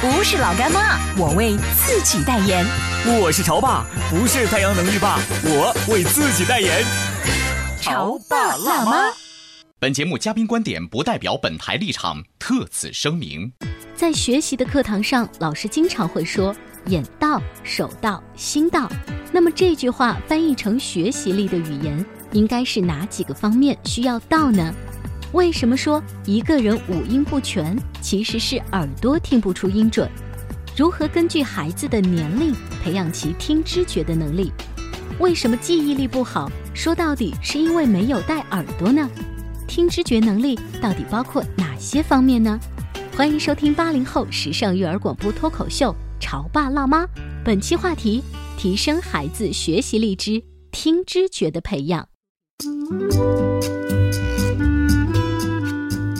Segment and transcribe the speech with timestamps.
[0.00, 2.64] 不是老干妈，我为自己代言。
[3.20, 6.84] 我是潮爸，不是太阳能浴霸，我为自己代言。
[7.80, 9.12] 潮爸辣妈。
[9.80, 13.52] 本节目嘉宾观点不代表本台立场，特此声明。
[13.96, 16.54] 在学习的课堂上，老师经常会说
[16.86, 18.88] “眼到、手到、心到”。
[19.32, 24.72] 那么这句话翻译成学习力的语言，应该是哪几个方面需要到呢？
[25.32, 30.08] 为什么说一个人五音不全，其实是耳朵听不出音准？
[30.74, 34.50] 如何根据孩子的年龄培养其听知觉的能力？
[35.18, 36.50] 为什么记忆力不好？
[36.72, 39.08] 说到底是因为没有带耳朵呢？
[39.66, 42.58] 听知觉能力到底包括哪些方面呢？
[43.14, 47.04] 欢迎收听八零后时尚育儿广播脱口秀《潮爸辣妈》，
[47.44, 48.22] 本期话题。
[48.56, 52.08] 提升孩子学习力之听知觉的培养。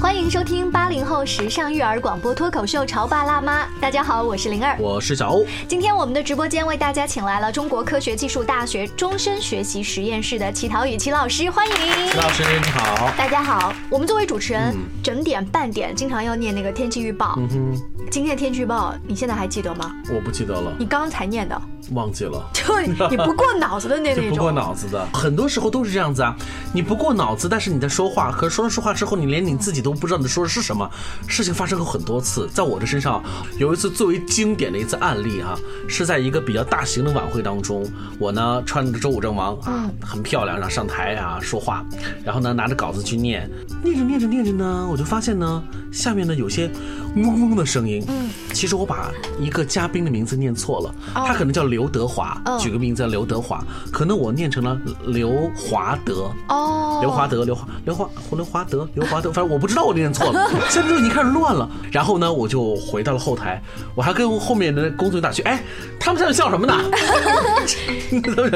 [0.08, 3.64] 欢迎收听八零后时尚育儿广播脱口秀《潮爸辣妈》。
[3.78, 5.44] 大家好，我是灵儿，我是小欧。
[5.68, 11.74] 今天我们的直播间为大家请来了中国科学技术大学终身学习实验室的齐陶宇齐老师，欢迎。
[12.10, 13.70] 齐老师你好，大家好。
[13.90, 17.34] 我们作为主持人，整点半点经常要念那个天气预报。
[17.36, 19.94] 嗯哼，今天的天气预报你现在还记得吗？
[20.08, 20.72] 我不记得了。
[20.78, 21.60] 你刚刚才念的。
[21.92, 26.36] 忘记了， 就你不过脑子的那那种，不过脑子的，很多时候都是这样子啊。
[26.72, 30.88] 你不过脑子，但是你在说话，可说了说话之后，你连你自己都不知道你说的是什么。
[31.26, 33.22] 事情发生过很多次，在我的身上
[33.58, 37.86] 有一次最为经典的一次案例哈，是在一个比较大型的晚会当中，
[38.18, 41.84] 我呢穿着周武正王啊，很漂亮，然后上台啊说话，
[42.22, 43.50] 然后呢拿着稿子去念，
[43.82, 46.70] 念着念着念着呢，我就发现呢下面呢有些
[47.16, 48.04] 嗡嗡的声音。
[48.08, 49.10] 嗯，其实我把
[49.40, 51.77] 一个嘉宾的名字念错了，他可能叫刘。
[51.78, 53.62] 刘德华，举个名字叫刘德华，
[53.92, 60.50] 可能我念成了刘华德哦，刘华德，刘华，刘华，刘华德，刘华德，反正我不知道我念错了。
[60.68, 61.70] 现在就已经开始乱了。
[61.92, 63.62] 然后呢，我就回到了后台，
[63.94, 65.62] 我还跟后面的工作人员打趣，哎，
[66.00, 66.74] 他们在笑什么呢？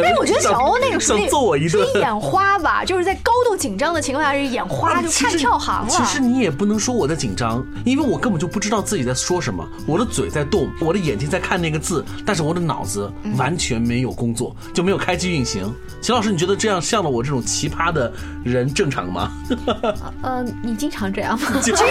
[0.02, 5.88] 哎，我觉得小欧那个想揍我一顿，眼花吧，就是在高度紧张的情况下是眼花，就看跳行了。
[5.88, 13.08] 其实你也不能说我在紧张，因为我根本就不知道自己在说什么，我的嘴在动，我的眼睛在看那个字，但是我的脑子。
[13.36, 15.72] 完全没有工作，就没有开机运行。
[16.00, 18.12] 秦老师，你觉得这样像了我这种奇葩的
[18.44, 19.30] 人正常吗？
[20.22, 21.46] 呃，你经常这样吗？
[21.62, 21.86] 经常，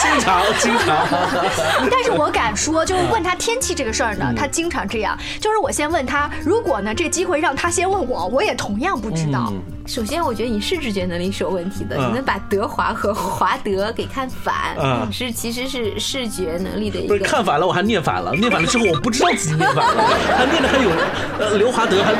[0.00, 1.06] 经常，经常。
[1.90, 5.16] 但是我敢说，就是问他天气这个事儿呢，他经常这样。
[5.40, 9.52] 就是我先问他，如果呢这机会让他先问我，我也同样不知道。
[9.86, 14.76] 首先，我觉得你视知觉能力是有问题的，你能把德华和华德给看反，
[15.12, 17.08] 是其实是视觉能力的一个。
[17.08, 20.02] 不是看反了，我还念反了，念反了之后我不知道自己念反了，
[20.36, 20.90] 还念的还有
[21.38, 22.12] 呃刘华德还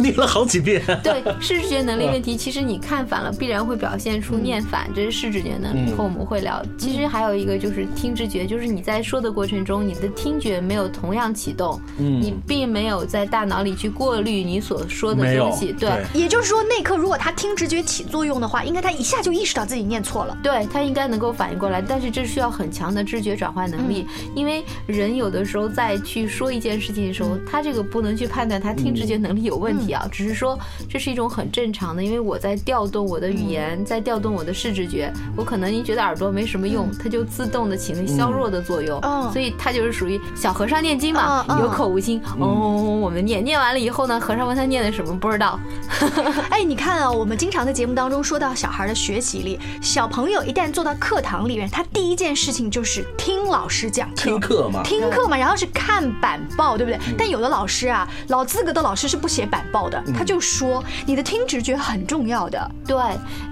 [0.00, 0.82] 念了好几遍。
[1.04, 5.90] 对，视觉能力问题，其实你看反了，必然会表现出念反，这是视知觉能力。
[5.90, 6.62] 以后我们会聊。
[6.78, 15.72] 其实还有一个就是听知觉，就是你在说的过程中，你的听觉没有同样启动，你并没有在大脑里去过滤你所说的东西。
[15.72, 17.09] 对，也就是说那刻如。
[17.10, 20.38] 如果他听直觉起作用的话，应该他一下就意识到自己念错了。
[20.44, 24.06] 对他应该能够反应过来，但是这需要很强的知觉转换能力。
[24.32, 30.56] 因为人有的时候在去说一件事情的时候，他这个不能去判断他听直觉能力有问题啊，只是说
[30.88, 32.04] 这是一种很正常的。
[32.04, 39.00] 因为我在调动我的语言，在调动我的视知觉，我可能你觉得耳朵没什么用，它就自动的起那削弱的作用。
[39.32, 42.22] 所以它就是属于小和尚念经嘛，有口无心。
[42.38, 45.58] 哦，我们念念完了以后呢，和尚问他念的什么不知道。
[46.50, 46.99] 哎，你看。
[47.00, 54.82] 看啊，我们经常在节目当中说到小孩的学习力，小朋友一旦坐到课堂里面，他第一件事情就是听老师讲课，听课嘛。
[54.82, 57.00] 听课嘛，然后是看板报，对不对？
[57.16, 62.70] 但有的老师啊，老资格的老师是不写板报的，他就说你的听直觉很重要的。
[62.86, 62.98] 对，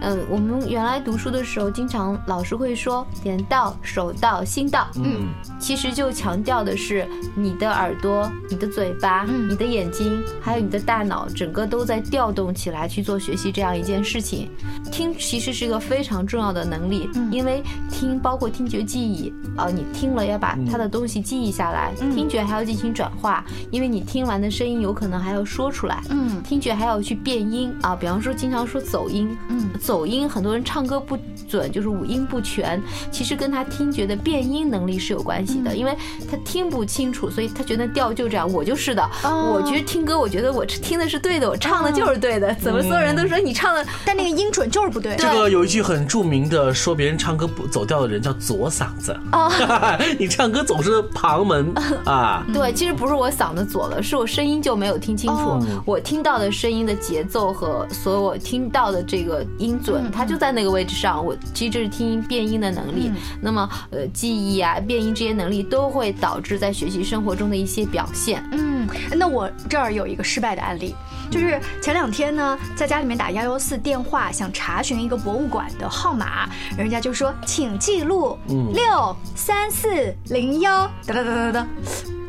[0.02, 5.26] 嗯，我们原来读书的时候，经常老师会说眼到、手到、心到，嗯，
[5.58, 14.50] 其实就强调的是你的耳朵、你的嘴巴、你的眼睛，还有你的大脑，整个都在调动起来去做学习这样一件事情。
[14.90, 31.16] 听其实是一个非常重要的能力，因为听包括听觉记忆啊，你听了要把它的东西记忆下来，听觉还要进行转化，因为你听完的声音有可能还要说出来，嗯，听觉还要去变音啊，比方说经常说走音，嗯，走音很多人唱歌不
[31.48, 32.80] 准，就是五音不全，
[33.10, 35.94] 其实跟他听觉的变音能力是有关系的，因为
[36.30, 45.16] 他听不清楚，所以他觉得调就这样，我就是的，我觉得听歌，我觉得我听的是对的，我唱的就是对的，怎么所有人都说你唱的，但那个音准就是不对。
[45.16, 49.50] 这个有一句很著名的说别人唱歌不走调的人叫左嗓子哦，
[50.18, 51.72] 你唱歌总是旁门
[52.04, 52.44] 啊。
[52.52, 61.24] 对，其实不是我嗓子左了，是我声音就没有听清楚，我听到的声音的节奏和所有我听到的这个音准，它就在那个位置上。
[61.24, 63.10] 我其实这是听音变音的能力。
[63.40, 68.42] 那么呃，记忆啊、变音这些能力都会导致在学习生活中的一些表现。
[68.52, 68.86] 嗯，
[69.16, 70.94] 那我这儿有一个失败的案例。
[71.30, 78.38] 就是前两天呢，在家里面打幺幺四电话，想查询一个博物馆的号码，人家就说请记录
[78.72, 81.66] 六三四零幺哒哒哒哒哒，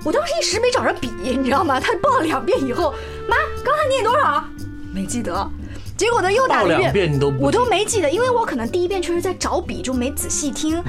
[0.03, 1.79] 我当时一时没找着笔，你知道吗？
[1.79, 2.93] 他报了两遍以后，
[3.27, 4.43] 妈，刚才念多少？
[4.93, 5.49] 没记得。
[5.99, 10.81] 结果呢，又打了一遍，我都没记得，因为我可能第一遍确实在找笔，就没仔细听。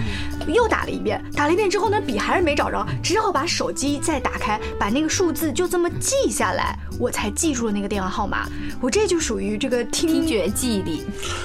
[0.47, 8.49] 又打了一遍，打了一遍之后呢，笔还是没找着，只好把手机再打开，把那个数字就这么记下来，我才记住了那个电话号码。
[8.81, 11.03] 我这就属于这个听觉记忆力。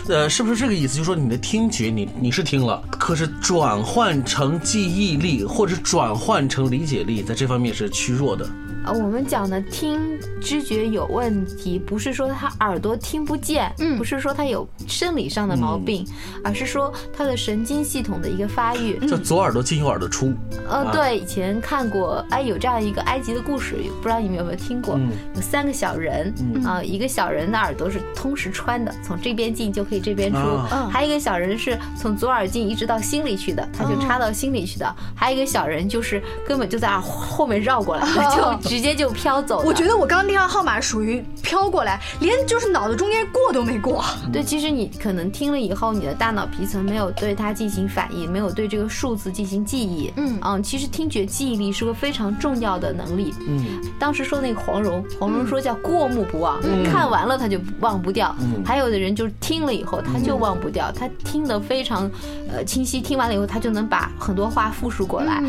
[0.10, 0.98] 呃，是不是这个意思？
[0.98, 8.48] 就是说你的听觉，你你是听了，可是转换成记忆力或者转换成理解力，在这方面是虚弱的。
[8.86, 16.06] 呃，我们讲的听知觉有问题，不是说他耳朵听不见，嗯，不是说他有生理上的毛病，
[16.44, 18.98] 而是说他的神经系统的一个发育。
[19.08, 20.32] 叫左耳朵进右耳朵出。
[20.70, 25.00] 呃，对，以前看过，哎，有这样一个埃及的故事，不知道你们有没有听过？
[25.36, 26.32] 有三个小人，
[26.64, 30.40] 啊，一个小人的耳朵是同时穿的，从这边进就可以这边出；
[30.92, 34.86] 还有一个小人是从左耳进一直到心里去的，他就插到心里去的；
[35.16, 38.06] 还有一个小人就是根本就在后面绕过来，
[38.36, 38.75] 就。
[38.75, 39.63] 直接就飘走。
[39.66, 44.04] 我觉得我刚刚电话号码属于飘过来，连就是脑子中间过都没过。
[44.33, 50.12] 对，其实你可能听了以后，你的大脑皮层没有对它进行反应，没有对这个数字进行记忆。
[50.18, 53.33] 嗯嗯，其实听觉记忆力是个非常重要的能力。
[53.48, 53.63] 嗯，
[53.98, 58.36] 当时说那个黄蓉，黄蓉说叫过目不忘，看完了他就忘不掉。
[58.42, 62.12] 嗯还有的人就是听了以后他就忘不掉，他听得非常
[62.51, 65.42] 呃清晰，听完了以后他就能把很多话复述过来。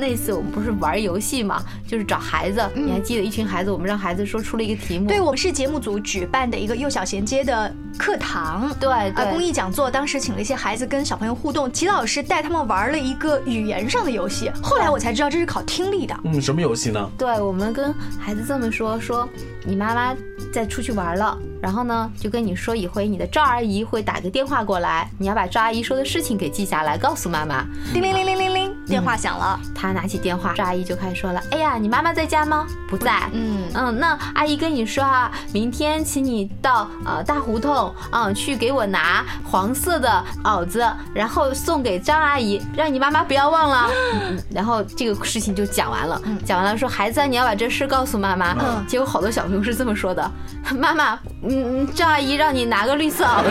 [0.00, 2.67] 那次我们不是玩游戏嘛，就是找孩子。
[2.74, 5.06] 你还记得一群孩子，我们让孩子说出了一个题目。
[5.06, 9.90] 对，我们是节目组举办的一个幼小衔接的课堂，对啊，公益讲座。
[9.90, 14.50] 当时请了一些孩子跟小朋友互动，齐老师带他们玩了一个语言上的游戏。
[14.62, 16.18] 后来我才知道这是考听力的。
[16.24, 17.10] 嗯，什么游戏呢？
[17.16, 19.28] 对，我们跟孩子这么说：说
[19.68, 20.16] 你妈妈
[20.50, 27.66] 在出去玩了，然后呢就跟你说一回，你的赵阿姨会打个电话过来，你要把赵阿姨说的事情给记下来，告诉妈妈。
[27.92, 32.66] 叮铃铃铃铃铃，电话响了，她拿起电话，赵阿姨就开始说了：哎呀，你妈妈在家吗？
[32.88, 43.90] 不在，嗯嗯，那阿姨跟你说啊，明天请你到呃大胡同，嗯，去给我拿黄色的袄子，然后送给张阿姨，让你妈妈不要忘了。
[44.50, 48.56] 然后这个事情就讲完了，讲完了说孩子你要把这事告诉妈妈。
[48.86, 50.30] 结果好多小朋友是这么说的，
[50.76, 53.50] 妈妈，嗯，张阿姨让你拿个绿色袄子。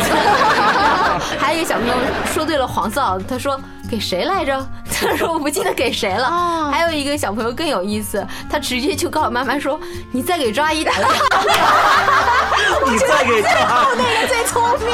[1.40, 1.94] 还有一个小朋友
[2.34, 3.60] 说对了黄色袄子，他说。
[3.90, 4.68] 给谁来着？
[5.00, 6.70] 他说我不记得给谁了。
[6.70, 9.80] 还有一个小朋友更有意思，他直接就告诉妈妈说
[10.12, 10.92] ：“你再给张阿姨打。
[12.86, 13.88] ”你再给抓。
[13.96, 14.90] 那个最聪明。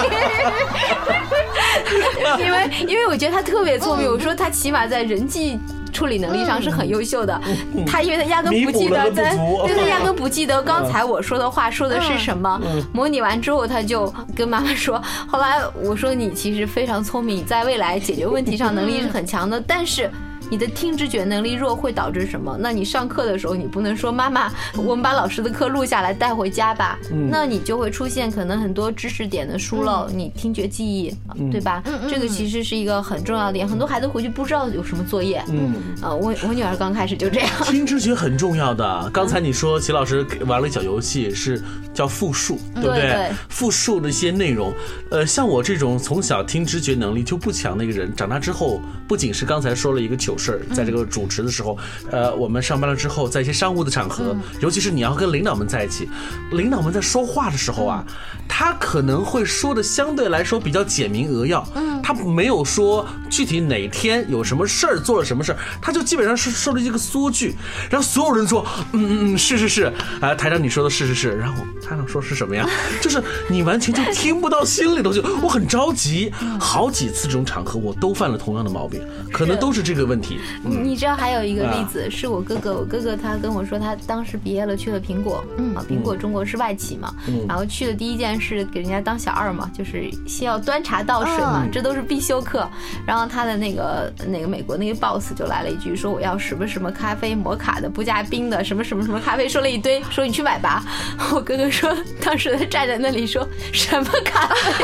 [2.45, 5.59] 因为因为我觉得他特别聪明，我说他起码在人际。
[5.93, 7.39] 处理能力上是很优秀的，
[7.85, 12.59] 他因为他压根不记得，对，他压根不记得刚才我说的话说的是什么。
[12.91, 20.09] 模拟完之后，他就跟妈妈说：“后来我说你其实非常聪明，在未来解决问题上能力是很强的，但是
[20.49, 22.55] 你的听知觉能力弱会导致什么？
[22.59, 31.13] 那你上课的时候，你不能说妈妈，我们把老师的课录下来带回家吧，那你就会出现可能很多知识点的疏漏，你听觉记忆，
[31.51, 31.81] 对吧？
[32.09, 35.43] 这个其实是一个很重要的点，很多孩子回去不知道有什么作业。
[35.49, 37.49] 嗯，啊，我我女儿刚开始就这样。
[37.63, 39.09] 听知觉很重要的。
[39.11, 41.61] 刚才你说齐老师玩了一小游戏，是
[41.93, 43.31] 叫复述，对不对？
[43.49, 44.73] 复述的一些内容，
[45.09, 51.77] 呃，像我这种从小听知觉能力就不强的一个人，长大之后不仅是刚才说了一个糗事儿，在这个主持的时候，
[52.09, 56.09] 呃，我们上班了之后，在一些商务的场合，尤其是你要跟领导们在一起，
[56.51, 58.03] 领导们在说话的时候啊，
[58.47, 67.55] 他可能会说的相对来说比较简明扼要，嗯，他没有说具体哪天有什么事儿做了什么事儿，他就基本上是说了一个缩句，
[67.89, 72.67] 然后所有人说，嗯嗯嗯，是是是，啊，台长你说的是是是，然后台长说是什么呀？
[73.01, 80.39] 就是你完全就听不到心里头去，我很着急，好几次这种场合我都犯了同样的毛病，可能都是这个问题。
[80.63, 85.43] 你知道还有一个例子，是我哥哥，我哥哥他跟我说，他当时毕业了去了苹果，
[85.73, 87.13] 啊，苹果中国是外企嘛，
[87.47, 92.69] 然后去的第一件事给人家当小二嘛，就是先要端茶倒水嘛，这都是必修课。
[93.05, 100.83] 然后他的那个那个美国那个 boss 就来了一句，说我要什么什么咖啡摩卡的不加冰的什么什么什么咖啡，说了一堆，说你去买吧。
[101.31, 104.55] 我哥哥说，当时他站在那里说什么咖啡？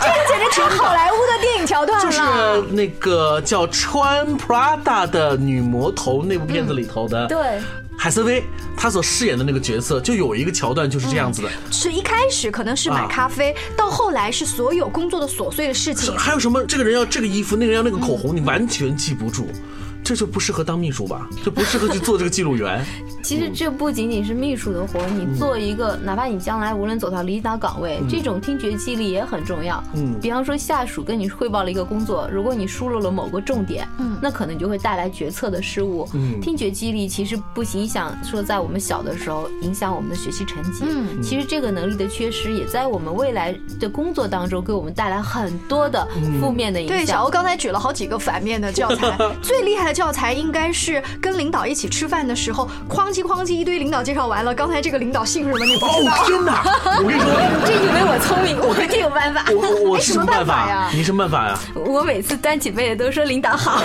[0.00, 2.04] 这个简直成好莱坞的电影桥段了。
[2.04, 2.20] 就是
[2.74, 7.26] 那个叫穿 Prada 的女魔头那部片子里头的。
[7.26, 7.60] 对。
[8.02, 8.42] 海瑟薇
[8.76, 11.48] 她所饰演的那个角色，就有一个桥段就是这样子的。
[11.70, 16.12] 是一开始可能是买咖啡，到后来是所有工作的琐碎的事情。
[16.18, 16.64] 还有什么？
[16.64, 19.46] 这个人要这个衣服，那个人要那个口红，你完全记不住。
[20.12, 21.26] 这就不适合当秘书吧？
[21.42, 22.84] 这不适合去做这个记录员。
[23.24, 29.82] 其实这不仅仅是秘书的活，你做一个，哪怕你将来无论走到领导岗位，这种听觉记忆力也很重要。
[29.94, 36.06] 嗯，比方说下属跟你汇报了一个工作，如果你疏漏了某个重点，嗯，那可能就会带来决策的失误。
[36.12, 40.84] 嗯，听觉记忆力其实不影响说在我们小的时候影响我们的学习成绩。
[40.86, 46.06] 嗯，其实这个能力的缺失也在我们未来的工作当中给我们带来很多的
[46.38, 46.98] 负面的影响。
[46.98, 49.92] 对，小欧刚才举了好几个反面的教材， 最厉害的。
[49.92, 56.24] 教材应该是跟领导一起吃饭的时候，哐叽哐叽一堆领导介绍完了，刚才这个领导姓什么你不知道？
[56.26, 56.62] 天哪！
[56.98, 57.30] 我跟你说，
[57.66, 59.44] 真以为我聪明，我一定有办法。
[59.50, 60.88] 我我什么办法呀？
[60.92, 61.58] 你什么办法呀？
[61.74, 63.82] 我每次端起杯子都说领导好。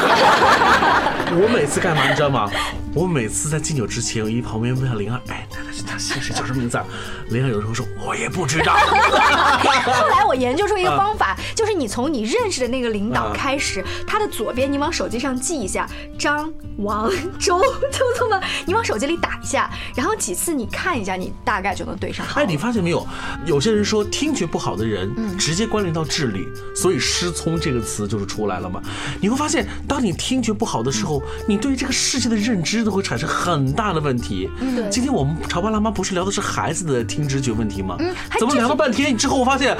[1.36, 2.50] 我每次干嘛你知道吗？
[2.98, 6.86] 我每次在敬酒之前，我一旁边问下灵儿，哎，他他姓氏叫什么名字啊？
[7.30, 8.74] 灵儿有时候说我也不知道。
[8.74, 15.88] 后来我研究出一个方法，就是你从你认识的那个领导开始，他的左边你往手机上记一下。
[16.18, 17.62] 张、王、周，
[17.92, 22.26] 就这么，你往手机里打一下，然后几次你看一下，你大概就能对上。
[22.34, 23.06] 哎，你发现没有？
[23.46, 28.82] 有些人说听觉不好的人，直接关联到智力，所以失聪这个词就是出来了嘛。
[29.22, 34.50] 你会发现，当你听觉不好的时候，你对这个世界的认知都会产生很大的问题。
[34.60, 37.98] 嗯，今天我们潮爸辣妈不是聊的是孩子的听知觉问题吗？
[38.00, 39.78] 嗯，怎么聊了半天之后，我发现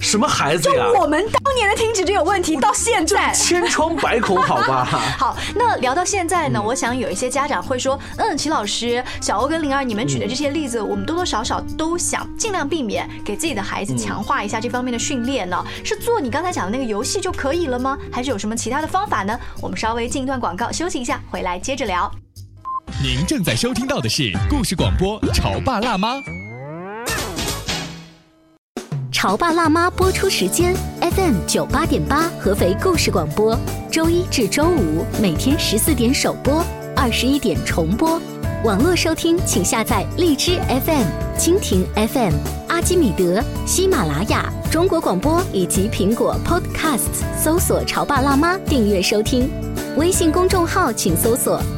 [0.00, 0.84] 什么孩子呀？
[0.92, 4.84] 就我们当年的听觉就有问题，到现在千疮百孔，好吧？
[5.16, 5.78] 好，那。
[5.78, 15.64] 聊到现在呢，我想有一些家长会说，嗯，齐老师、小欧跟灵儿，你们举的这些例子，我们多多少少都想尽量避免，给自己的孩子强化一下这方面的训练呢。
[15.84, 17.96] 是做你刚才讲的那个游戏就可以了吗？
[18.10, 19.38] 还是有什么其他的方法呢？
[19.60, 22.10] 我们稍微进一段广告，休息一下，回来接着聊。
[22.96, 26.16] 您正在收听到的是故事广播《潮爸辣妈》。
[29.12, 33.56] 潮爸辣妈播出时间：FM 九八点八，合肥故事广播，
[33.90, 36.64] 周一至周五每天十四点首播，
[36.96, 38.20] 二十一点重播。
[38.64, 41.06] 网络收听，请下载荔枝 FM、
[41.38, 42.34] 蜻蜓 FM、
[42.68, 49.48] 阿基米德、喜马拉雅、中国广播以及苹果 Podcasts，搜索“潮爸辣妈”订阅收听。
[49.96, 51.62] 微信公众号请搜索“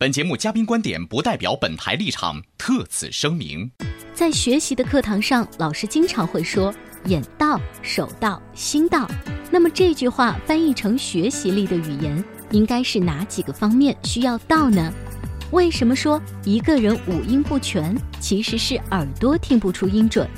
[0.00, 3.68] 本节目嘉宾观点不代表本台立场，特此声明。
[4.14, 6.72] 在学习的课堂上，老师经常会说。
[7.06, 9.10] 眼到、手到、心到，
[9.50, 14.92] 那么这句话翻译成学习力的语言，应该是哪几个方面需要到呢？
[15.50, 20.28] 为什么说一个人五音不全，其实是耳朵听不出音准？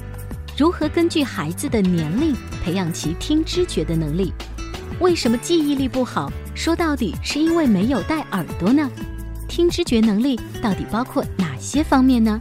[0.57, 4.33] 如何根据孩子的年龄培养其听知觉的能力？
[5.01, 8.91] 为什么记忆力不好，说到底是因为没有戴耳朵呢？
[9.51, 12.41] 听知觉能力到底包括哪些方面呢？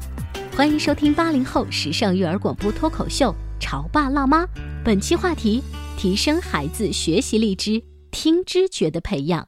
[0.55, 4.43] 欢迎收听八零后时尚育儿广播脱口秀《潮爸辣妈》，
[4.85, 5.63] 本期话题：
[5.97, 9.47] 提升孩子学习力之听知觉的培养。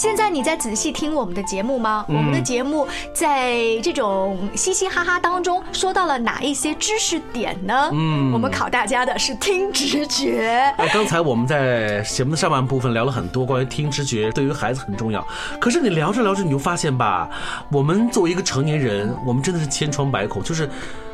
[0.00, 2.06] 现在你在仔细听我们的节目吗？
[2.08, 7.90] 我们的节目在这种嘻嘻哈哈当中说到了哪一些知识点呢？
[7.92, 10.72] 嗯，我们考大家的是听直觉。
[10.78, 15.22] 哎，刚才我们在节目的上半部分聊了很多关于听直觉对于孩子很重要，
[15.60, 17.28] 可是你聊着聊着你就发现吧，
[17.70, 20.66] 我们作为一个成年人，我们真的是千疮百孔，就是。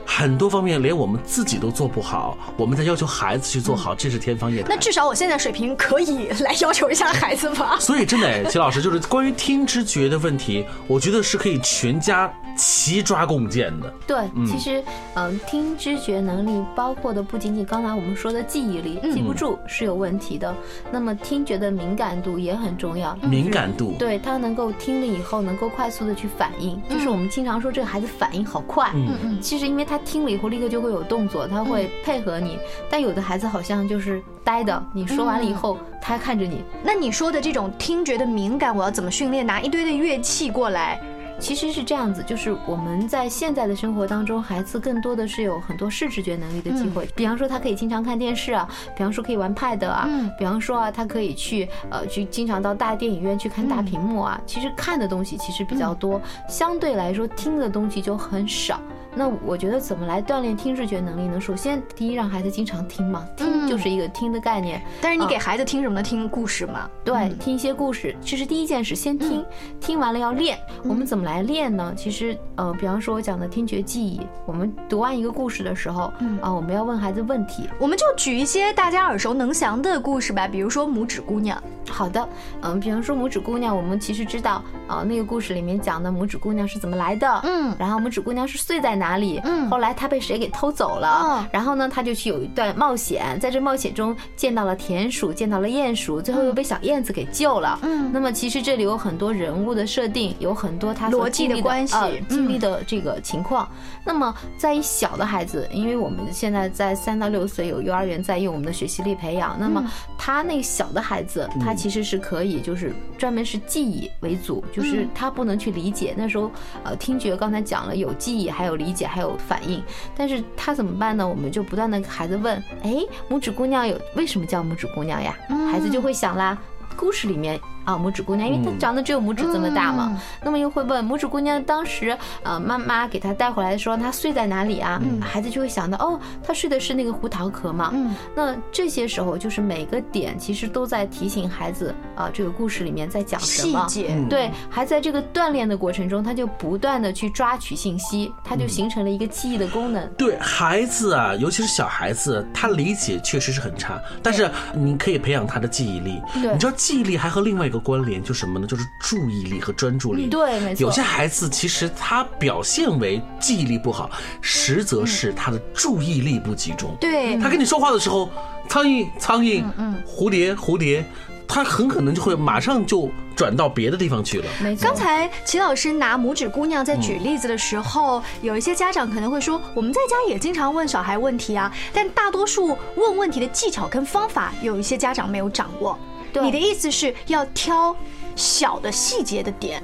[0.06, 4.70] 很多方面连我们自己都做不好，我们在要求孩子去做好，这是天方夜谭。
[4.70, 7.76] 那至少我现在水平可以来要求一下孩子吧。
[7.80, 13.92] 所以真的，齐老师就是关于听知觉的问题，我觉得是可以全家齐抓共建的。
[14.06, 14.82] 对，其实
[15.14, 20.54] 嗯，听知觉能力包括的不仅仅刚才我们说的记忆力，记不住是有问题的。
[20.90, 23.14] 那么听觉的敏感度也很重要。
[23.16, 28.90] 敏感度，对他能够听了以后能够快速的去反应，就是我们经常说这个孩子反应好快。
[28.94, 29.95] 嗯嗯，其实因为他。
[29.96, 32.58] 他听了以后立刻就会有动作，他会配合你。
[32.90, 36.62] 但有的孩子好像就是呆的，你说完了以后，他看着你。
[36.84, 39.46] 那你说的这种听觉的敏感，我要怎么训练？
[39.46, 41.00] 拿一堆的乐器过来？
[41.38, 47.08] 其实是这样子，就是我们在现在的生活当中，孩子更多的是有很多视知觉能力的机会。
[47.14, 50.06] 比方说，他可以经常看电视啊，比方说可以玩 Pad 啊，
[50.38, 54.38] 比方说啊，他可以去呃去经常到大电影院去看大屏幕啊。
[54.46, 58.78] 其实看的东西其实比较多，相对来说听的东西就很少。
[59.18, 61.40] 那我觉得怎么来锻炼听视觉能力呢？
[61.40, 64.80] 首先，第一让孩子经常听嘛，听就是一个听的概念。
[65.00, 66.02] 但是你给孩子听什么呢？
[66.02, 66.88] 听故事嘛。
[67.02, 69.42] 对，听一些故事，这是第一件事，先听，
[69.80, 70.58] 听完了要练。
[70.84, 71.94] 我们怎么来练呢？
[71.96, 77.66] 其实，呃，比方说我讲的听觉记忆，我们读完一个故事的时候，啊，我们要问孩子问题。
[77.78, 81.60] 我们就举一些大家耳熟能详的故事吧，比如说拇指姑娘。
[81.88, 82.28] 好的，
[82.62, 101.96] 嗯，比方说拇指姑娘，我们其实知道，啊，那个故事里面讲的拇指姑娘是怎么来的，嗯，然后拇指姑娘是睡在哪里，嗯，后来他被谁给偷走了，然后呢，他就去有一段冒险，在这冒险中见到了田鼠，见到了鼹鼠，最后又被小燕子给救了，嗯，那么其实这里有很多人物的设定，有很多他逻辑的关系，
[102.28, 103.68] 经历的这个情况。
[104.04, 111.76] 那么在于小的孩子，因为我们现在在三到六岁有幼儿园在用我们的学习力培养，那么他那个小的孩子，他。
[111.76, 116.14] 其实是可以，就是专门是记忆为主，就是他不能去理解。
[116.16, 116.50] 那时候，
[116.82, 119.82] 呃，听觉刚才讲了有记忆，还有理解，还有反应。
[120.16, 121.26] 但是他怎么办呢？
[121.26, 125.36] 我们就不断的孩子问，哎，拇指姑娘有为什么叫拇指姑娘呀？
[125.70, 126.56] 孩子就会想啦，
[126.96, 127.60] 故事里面。
[127.86, 135.00] 啊，拇指姑娘，因为她长得只有拇指这么大嘛，那么又会问拇指姑娘当时，呃，妈妈给她带回来的时候，她睡在哪里啊？
[135.20, 137.94] 孩子就会想到，哦，她睡的是那个胡桃壳嘛。
[138.34, 143.86] 那这些时候，就是每个点其实都在提醒孩子，啊，这个故事里面在讲什么？
[143.88, 144.20] 细节。
[144.28, 150.04] 对，还在这个锻炼的过程中，他就不断的去抓取信息，他就形成了一个记忆的功能。
[150.14, 156.20] 对孩子啊，尤其是小孩子，他理解确实是很差，但是你可以培养他的记忆力。
[156.34, 157.75] 对，你知道记忆力还和另外一个。
[157.78, 158.66] 关联就什么呢？
[158.66, 160.26] 就是注意力和专注力。
[160.26, 160.82] 对，没错。
[160.82, 164.10] 有些孩子其实他表现为记忆力不好，
[164.40, 166.96] 实则是他的注意力不集中。
[167.00, 168.30] 对，他跟你说话的时候，
[168.68, 171.04] 苍蝇苍蝇，嗯，蝴蝶蝴蝶，
[171.46, 174.46] 他很可能就会马上就转到别的地方去了。
[174.60, 174.88] 没错。
[174.88, 185.98] 刚才齐老师拿拇指姑娘在举例子的时候，有一些家长可能会说，我们在家也经常问小孩问题啊，但大多数问问题的技巧跟方法，有一些家长没有掌握。
[186.34, 187.96] 你的意思是要挑
[188.34, 189.82] 小的细节的点，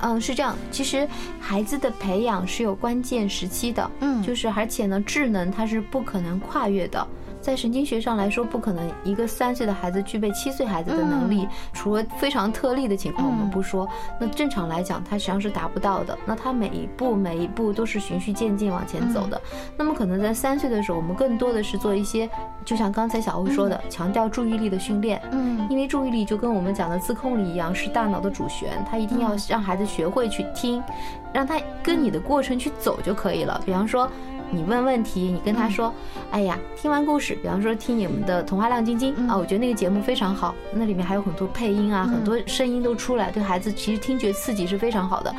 [0.00, 0.56] 嗯，是这样。
[0.70, 1.08] 其实
[1.40, 7.06] 孩子的培养是有关键时期的，嗯，就是而且呢，智能它是不可能跨越的。
[7.44, 13.86] 在神经学上来说，不可能一个三岁的孩子具备七岁孩子的能力，除了非常特例的情况我们不说。
[14.18, 16.18] 那正常来讲，他实际上是达不到的。
[16.24, 19.38] 那他每一步每一步都是循序渐进往前走的。
[19.76, 22.26] 那么可能在三岁的时候，我们更多的是做一些，
[22.64, 25.20] 就像刚才小欧说的，强调注意力的训练。
[25.30, 30.82] 嗯，因为注意力就跟我们讲的自控力一样，是大脑的主旋，他一定要让孩子学会去听，
[31.30, 33.60] 让他跟你的过程去走就可以了。
[33.66, 34.10] 比方说。
[34.50, 35.92] 你问问题，你跟他说
[36.30, 45.34] ：“哎呀，听完故事，比方说听你们的《童话亮晶晶》啊，我觉得那个节目非常好，那里面还有很多配音啊，很多声音都出来，对孩子其实听觉刺激是非常好的。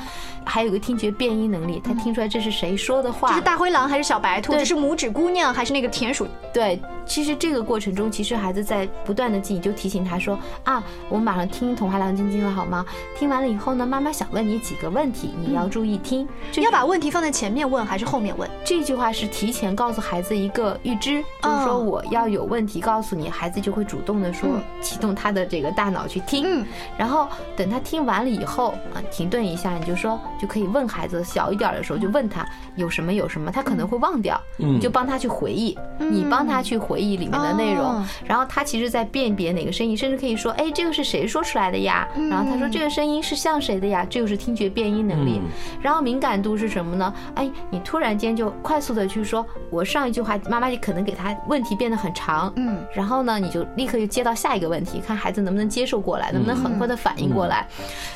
[0.48, 6.28] 还有个听觉变音能力，他听出来这是谁说的话，这是大灰狼还是小白兔，这是拇指姑娘还是那个田鼠？
[6.54, 12.86] 对，其实这个过程中，其实孩子在不断的记，你就提醒他说：啊，我们马上听《童话亮晶晶》了，好吗？
[13.18, 18.50] 听完了以后呢，妈妈想问你几个问题，你要注意听，要把问题放在前面问还是后面问？
[18.66, 18.95] 这就。
[18.96, 24.50] 话是提前告诉孩子一个预知，就是说我要有问题告诉你，孩子就会主动的说
[24.82, 26.66] 启动他的这个大脑去听，
[26.98, 42.08] 然后等他听完了以后啊，停顿一下，你就说就可以问孩子小一点的时候就问他有什么有什么，他可能会忘掉，你就帮他去回忆，你帮他去回忆里面的内容，然后他其实在辨别哪个声音，甚至可以说哎这个是谁说出来的呀？
[42.30, 44.06] 然后他说这个声音是像谁的呀？
[44.10, 45.42] 这就是听觉辨音能力。
[45.82, 47.14] 然后敏感度是什么呢？
[47.36, 57.68] 哎，你突然间就快速的去说，我上一句话，妈妈就可能给他问题变得很长，嗯，然后呢，你就立刻就接到下一个问题，看孩子能不能接受过来，能不能很快的反应过来。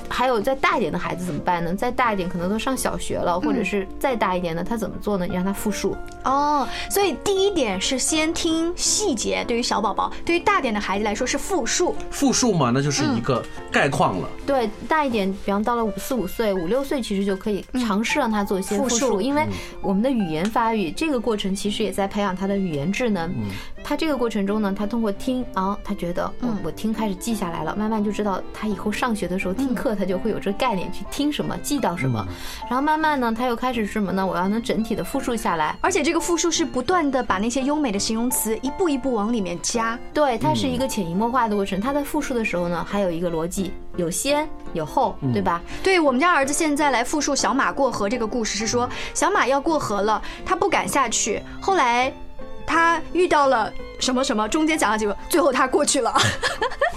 [0.07, 1.73] 还有再大一点的孩子怎么办呢？
[1.73, 5.25] 再大一点可能都上小学了，或者是再大一点的，他怎么做呢？
[5.25, 5.97] 你让他复述。
[6.23, 11.95] 哦，所以第一点是先听细节，对于小宝宝，对于大点的孩子来说是复述。
[12.11, 14.29] 复述嘛，那就是一个概况了。
[14.45, 19.47] 对，大一点，比方到了五四五岁、五六岁，其实就可以尝试让他做一些复述，因为
[19.81, 23.33] 我们的语言发发育这个过程其实也在培养他的语言智能。
[23.83, 32.23] 他这个过程中呢，他通过听啊，他觉得我我听开始记下来了，慢慢就知道他以后上学的时候听课，他就会有这个概念去听什么，记到什么。
[32.69, 34.25] 然后慢慢呢，他又开始什么呢？
[34.25, 39.97] 我要能整体的复述下来，而且这个复述是不断的把那些优美的形容词一步一步往里面加。
[40.13, 41.81] 对，它是一个潜移默化的过程。
[41.81, 45.61] 他在复述的时候呢，还有一个逻辑，有先有后，对吧？
[45.81, 52.13] 对我们家儿子现在来复述小马过河这个故事，是说小马要过河了，他不敢下去，后来。
[52.69, 54.47] 他遇到了什么什么？
[54.47, 56.13] 中间讲了几个，最后他过去了。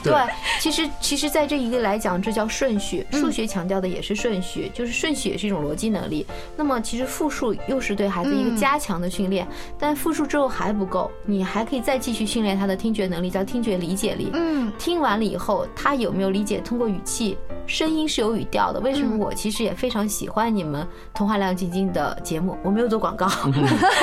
[0.04, 0.12] 对，
[0.60, 3.06] 其实其实，在这一个来讲，这叫顺序。
[3.12, 6.26] 数学强调的也是顺序，就是顺序也是一种逻辑能力。
[6.56, 9.46] 那么，其实复述又是对孩子一个加强的训练。
[9.78, 14.28] 但复述之后还不够，你还可以再继续训练他的听觉能力，叫听觉理解力。
[14.34, 16.58] 嗯，听完了以后，他有没有理解？
[16.58, 17.38] 通过语气。
[17.72, 22.54] 声音是有语调的，为什么我其实也非常喜欢你们童话亮晶晶的节目？
[22.62, 23.26] 我没有做广告，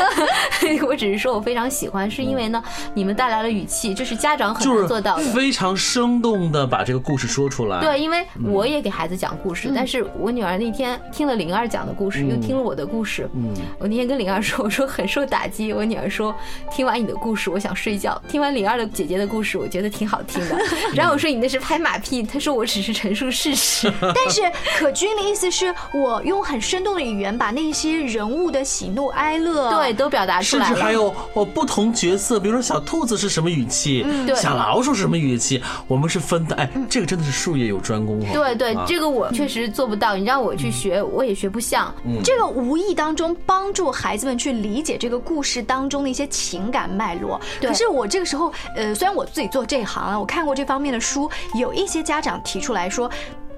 [0.87, 2.63] 我只是说我非常喜欢，是因为呢，
[2.95, 7.79] 你们带来了语气，这是家长很难做到的，非常生动的把这个故事说出来。
[7.79, 13.29] 对，因为我也给孩子讲故事，但是我女儿那天听了灵儿讲的故事，又听了我的故事。
[13.35, 15.71] 嗯，我那天跟灵儿说，我说很受打击。
[15.73, 16.35] 我女儿说，
[16.71, 20.57] 听完你的故事，我想睡觉；听完灵儿的姐姐的故事，我觉得挺好听的。
[20.95, 23.58] 然后我说你那是拍马屁，她说我只是陈述事实。
[24.15, 24.41] 但是
[24.77, 36.55] 可君的意思是我用很生动的语言把那些人物的喜怒哀乐对都表达出来，甚至还有我不同角色，比如说小兔子是什么语气，小老鼠是什么语气，我们是分的。
[36.55, 38.25] 哎，这个真的是术业有专攻哦。
[38.33, 41.93] 对对，这个我确实做不到，你让我去学，我也学不像。
[42.23, 47.39] 这个无意当中帮助孩子们去理解这个故事当中的一些情感脉络。
[47.61, 53.09] 可是我这个时候，呃，虽然我自己做这行了，我看过这方面的书，有一些家长提出来说。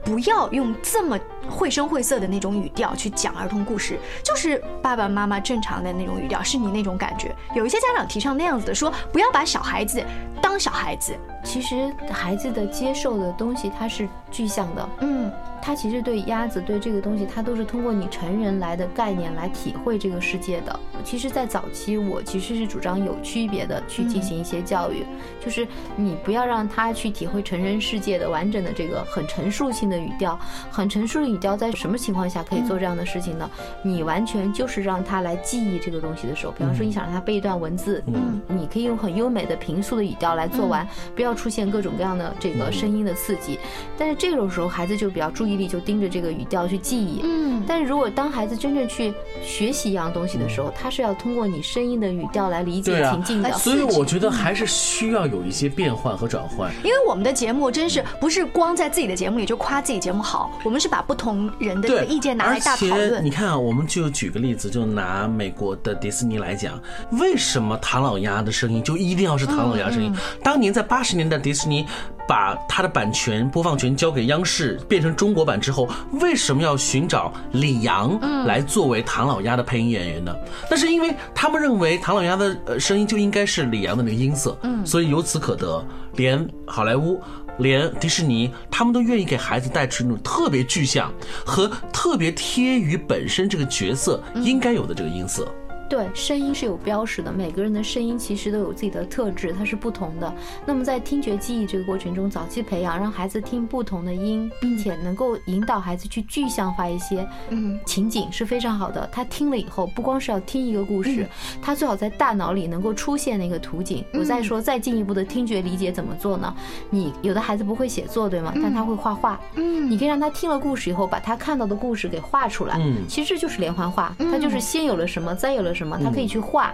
[0.03, 7.35] 不要用这么绘声绘色的那种语调去讲儿童故事，就是爸爸妈妈正常的那种语调，是你那种感觉。
[7.55, 10.03] 有一些家长提倡那样子的，说不要把小孩子
[10.41, 11.15] 当小孩子。
[11.43, 14.89] 其实孩子的接受的东西，它是具象的。
[14.99, 15.31] 嗯。
[15.61, 20.79] 他其实对鸭子对这个东西，他都是通过你成人来的概念来体会这个世界的。
[21.03, 25.03] 其实，在早期，我其实是主张有区别的去进行一些教育，
[25.43, 33.49] 就是你不要让他去体会成人世界的完整的这个很陈述性的语调，很陈述的语调，在什么情况下可以做这样的事情呢？
[33.83, 43.59] 你完全就是让他来记忆这个东西的时候，比方说你想让他背一段文字，嗯，你可以用很优美的平素的语调来做完，不要出现各种各样的这个声音的刺激。
[43.97, 45.50] 但是这种时候，孩子就比较注意。
[45.51, 53.51] 注意力就盯着这个语调去记忆，嗯，但是如果当孩子真正去学习一样东西的时候，他是要通过你声音的语调来理解情境的。
[53.57, 56.71] 所以我觉得还是需要有一些变换和转换。
[56.85, 63.21] 因为我们的节目真是不是光在自己的节目里就夸自己节目好，我们是把不同人的这个意见拿来大讨论。
[63.21, 66.81] 你看啊，我们就举个例子，就拿美国的迪士尼来讲，
[67.19, 70.15] 为什么唐老鸭的声音就一定要是唐老鸭声音？
[70.41, 71.85] 当年在八十年代，迪士尼。
[72.27, 80.35] 把他的版权播放权交给央视，变成中国版之后，为什么要寻找李阳来作为唐老鸭的配音演员呢？
[80.69, 87.21] 那是因为他们认为唐老鸭的呃声音就应该是李阳的那个音色，嗯，所以由此可得，连好莱坞、
[87.57, 91.11] 连迪士尼，他们都愿意给孩子带出那种特别具象
[91.45, 95.47] 和特别贴于本身这个角色应该有的这个音色。
[95.91, 100.33] 对，声音是有标识的，每个人的声音其实都有自己的特质，它是不同的。
[100.65, 109.05] 那么在听觉记忆这个过程中，早期培养，让孩子听不同的音，并且能够引导孩子去具象化一些嗯情景是非常好的。
[109.11, 111.27] 他听了以后，不光是要听一个故事，
[111.61, 114.01] 他最好在大脑里能够出现那个图景。
[114.13, 116.55] 我再说再进一步的听觉理解怎么做呢？
[116.89, 118.53] 你有的孩子不会写作，对吗？
[118.63, 122.77] 但他会画画，嗯，你可以让他听了故事以后，把他看到的故事给画出来。
[122.79, 125.80] 嗯，其实就是连环画，他就是先有了什么，再有了什。
[125.81, 126.71] 什么，他可以去画。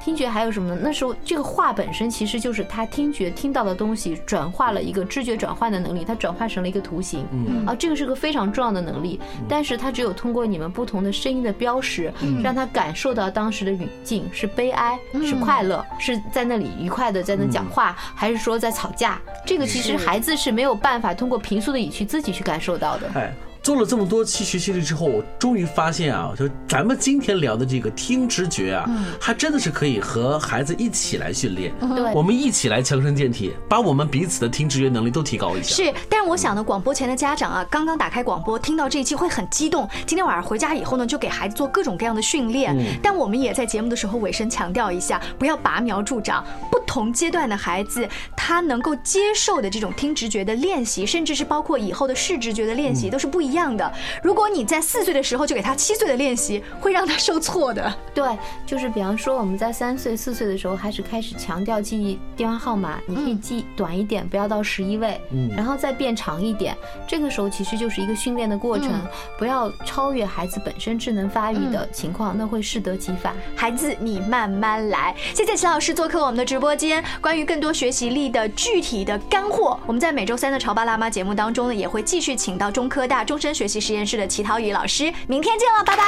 [0.00, 0.80] 听觉还有什么呢？
[0.82, 7.26] 那时候这个画本身其实就是他听觉听到的东西转化了一个知觉转换的能力，它转化成了一个图形。
[7.66, 9.20] 啊，这个是个非常重要的能力。
[9.46, 12.10] 但是它只有通过你们不同的声音的标识，
[12.42, 19.20] 让他感受到当时的语境是悲哀，是快乐，是在那里愉快的在那讲话，还是说在吵架？
[19.44, 23.10] 这个其实孩子是没有办法通过平素的语气自己去感受到的。
[23.14, 23.34] 哎。
[23.66, 28.88] 做了这么多期学习力之后，我终于发现啊，就咱们今天聊的这个听直觉啊，
[29.20, 31.74] 还真的是可以和孩子一起来训练。
[31.80, 35.74] 对，我们一起来强身健体，把我们彼此的听直觉能力都提高一下。
[35.74, 39.88] 是，但是我想呢，广播前的家长啊，刚刚打开广播，听到这一期会很激动。
[40.06, 42.72] 今天晚上回家以后呢，就给孩子做各种各样的训练。
[43.02, 46.44] 但我们也在节目的时候尾声强调一下，不要拔苗助长。
[46.70, 53.92] 不同阶段的孩子，他能够接受的这种听直觉的练习，甚至是包括以后的视直觉的练习，都是不一样的。
[54.22, 57.90] 如如果你在四岁的时候就给他七岁的练习，会让他受挫的。
[58.14, 66.76] 对，就是比方说我们在三岁、四岁的时候开始开始强调记忆电话号码，你可以记短一点，不要到十一位，嗯，然后再变长一点。
[67.08, 68.92] 这个时候其实就是一个训练的过程，
[69.38, 73.34] 不要超越孩子本身智能发育的情况，那会适得其反。
[73.56, 75.16] 孩子，你慢慢来。
[75.32, 77.02] 谢谢齐老师做客我们的直播间。
[77.22, 84.26] 关于更多学习力的具体的干货，我们在每周三的潮爸辣妈节目当中呢，也会继续请到中科大终学习实验室的。
[84.26, 86.02] 齐涛宇老师，明天见了，拜拜，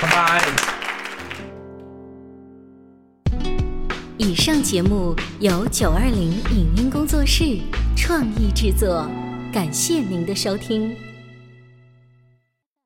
[0.00, 0.42] 拜拜。
[4.16, 7.58] 以上节目由九二零影音工作室
[7.94, 9.06] 创意制作，
[9.52, 10.96] 感谢您的收听。